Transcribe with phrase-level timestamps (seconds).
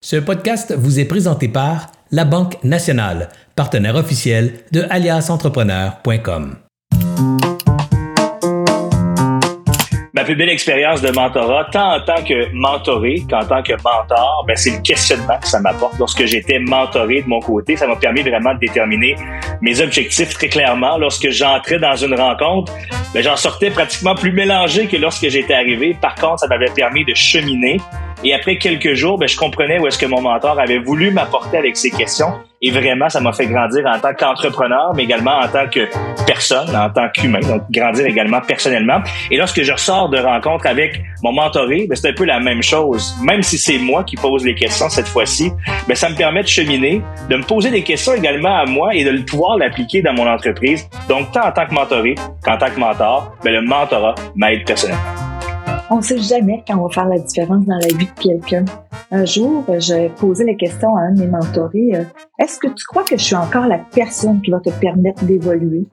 [0.00, 6.56] Ce podcast vous est présenté par La Banque Nationale, partenaire officiel de aliasentrepreneur.com.
[10.14, 14.44] Ma plus belle expérience de mentorat, tant en tant que mentoré qu'en tant que mentor,
[14.46, 15.98] ben c'est le questionnement que ça m'apporte.
[15.98, 19.16] Lorsque j'étais mentoré de mon côté, ça m'a permis vraiment de déterminer
[19.62, 20.96] mes objectifs très clairement.
[20.98, 22.72] Lorsque j'entrais dans une rencontre,
[23.12, 25.96] ben j'en sortais pratiquement plus mélangé que lorsque j'étais arrivé.
[26.00, 27.80] Par contre, ça m'avait permis de cheminer
[28.24, 31.56] et après quelques jours, ben, je comprenais où est-ce que mon mentor avait voulu m'apporter
[31.56, 32.32] avec ses questions.
[32.60, 35.88] Et vraiment, ça m'a fait grandir en tant qu'entrepreneur, mais également en tant que
[36.26, 39.00] personne, en tant qu'humain, donc grandir également personnellement.
[39.30, 42.62] Et lorsque je ressors de rencontre avec mon mentoré, ben, c'est un peu la même
[42.62, 43.14] chose.
[43.22, 45.52] Même si c'est moi qui pose les questions cette fois-ci,
[45.86, 49.04] ben, ça me permet de cheminer, de me poser des questions également à moi et
[49.04, 50.88] de pouvoir l'appliquer dans mon entreprise.
[51.08, 55.17] Donc, tant en tant que mentoré qu'en tant que mentor, ben, le mentorat m'aide personnellement.
[55.90, 58.64] On ne sait jamais quand on va faire la différence dans la vie de quelqu'un.
[59.10, 62.04] Un jour, j'ai posé la question à un de mes mentorés, euh,
[62.38, 65.86] est-ce que tu crois que je suis encore la personne qui va te permettre d'évoluer?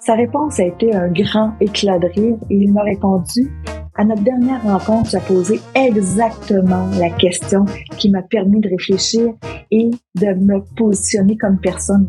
[0.00, 3.48] Sa réponse a été un grand éclat de rire et il m'a répondu,
[3.94, 7.64] à notre dernière rencontre, tu as posé exactement la question
[7.96, 9.34] qui m'a permis de réfléchir
[9.70, 12.06] et de me positionner comme personne.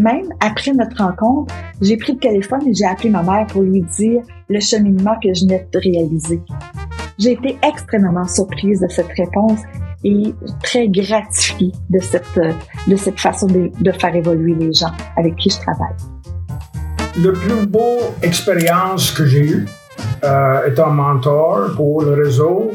[0.00, 3.82] Même après notre rencontre, j'ai pris le téléphone et j'ai appelé ma mère pour lui
[3.82, 6.40] dire le cheminement que je venais de réaliser.
[7.18, 9.60] J'ai été extrêmement surprise de cette réponse
[10.02, 12.40] et très gratifiée de cette,
[12.88, 15.94] de cette façon de, de faire évoluer les gens avec qui je travaille.
[17.22, 19.66] Le plus beau expérience que j'ai eue
[20.24, 22.70] euh, étant mentor pour le réseau,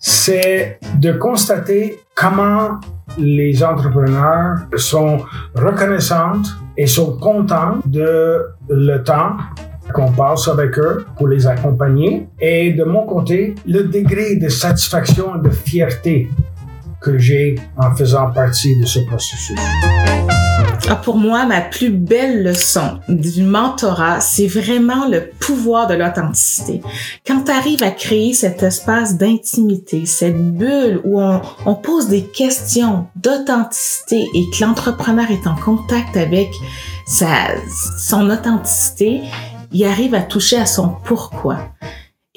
[0.00, 2.80] c'est de constater comment
[3.18, 5.20] les entrepreneurs sont
[5.54, 9.36] reconnaissantes et sont contents de le temps
[9.92, 12.28] qu'on passe avec eux pour les accompagner.
[12.40, 16.28] Et de mon côté, le degré de satisfaction et de fierté
[17.00, 19.58] que j'ai en faisant partie de ce processus.
[20.90, 26.80] Ah, pour moi, ma plus belle leçon du mentorat, c'est vraiment le pouvoir de l'authenticité.
[27.26, 32.22] Quand tu arrives à créer cet espace d'intimité, cette bulle où on, on pose des
[32.22, 36.48] questions d'authenticité et que l'entrepreneur est en contact avec
[37.06, 37.26] sa,
[37.98, 39.20] son authenticité,
[39.72, 41.58] il arrive à toucher à son pourquoi.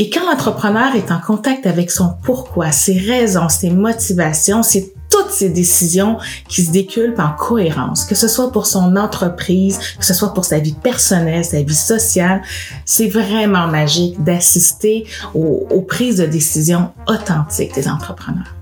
[0.01, 5.29] Et quand l'entrepreneur est en contact avec son pourquoi, ses raisons, ses motivations, c'est toutes
[5.29, 6.17] ces décisions
[6.49, 10.43] qui se déculpent en cohérence, que ce soit pour son entreprise, que ce soit pour
[10.43, 12.41] sa vie personnelle, sa vie sociale.
[12.83, 18.55] C'est vraiment magique d'assister aux, prises de décisions authentiques des entrepreneurs.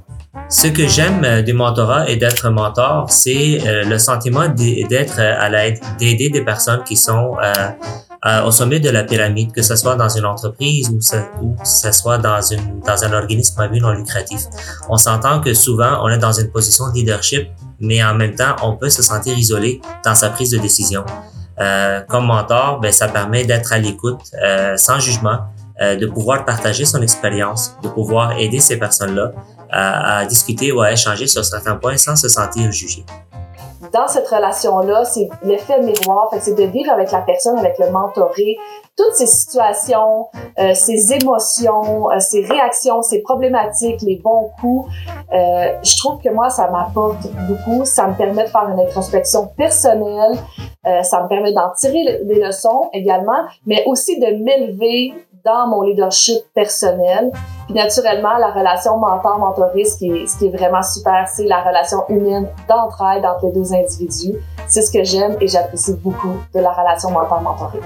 [0.50, 5.50] Ce que j'aime euh, du mentorat et d'être mentor, c'est euh, le sentiment d'être à
[5.50, 7.54] l'aide, d'aider des personnes qui sont euh,
[8.26, 11.00] euh, au sommet de la pyramide, que ce soit dans une entreprise ou,
[11.42, 14.42] ou ce soit dans, un organisme à but non lucratif.
[14.90, 17.48] On s'entend que souvent, on est dans une position de leadership,
[17.80, 21.06] mais en même temps, on peut se sentir isolé dans sa prise de décision.
[21.62, 25.40] Euh, comme mentor, ben, ça permet d'être à l'écoute, euh, sans jugement,
[25.82, 29.32] euh, de pouvoir partager son expérience, de pouvoir aider ces personnes-là
[29.72, 33.06] à, à discuter ou à échanger sur certains points sans se sentir jugé
[33.94, 38.58] dans cette relation-là, c'est l'effet miroir, c'est de vivre avec la personne, avec le mentoré,
[38.98, 40.28] toutes ces situations,
[40.60, 44.92] euh, ces émotions, euh, ces réactions, ces problématiques, les bons coups.
[45.34, 47.86] Euh, je trouve que moi, ça m'apporte beaucoup.
[47.86, 50.38] Ça me permet de faire une introspection personnelle.
[50.86, 55.14] Euh, ça me permet d'en tirer des leçons également, mais aussi de m'élever
[55.46, 57.32] dans mon leadership personnel.
[57.70, 61.62] Puis naturellement, la relation mentor-mentoré, ce, qui est, ce qui est vraiment super, c'est la
[61.62, 64.40] relation humaine d'entraide entre les deux individus.
[64.68, 67.78] C'est ce que j'aime et j'apprécie beaucoup de la relation mentor-mentoré.